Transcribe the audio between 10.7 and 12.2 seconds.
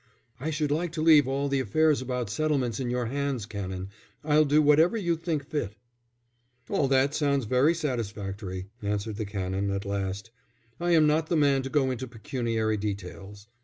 "I am not the man to go into